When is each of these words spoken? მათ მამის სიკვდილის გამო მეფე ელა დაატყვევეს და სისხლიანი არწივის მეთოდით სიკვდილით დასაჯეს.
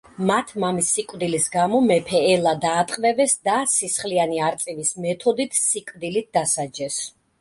მათ 0.27 0.51
მამის 0.61 0.87
სიკვდილის 0.95 1.43
გამო 1.55 1.81
მეფე 1.89 2.21
ელა 2.29 2.53
დაატყვევეს 2.63 3.35
და 3.49 3.57
სისხლიანი 3.75 4.41
არწივის 4.49 4.95
მეთოდით 5.07 5.59
სიკვდილით 5.63 6.33
დასაჯეს. 6.41 6.99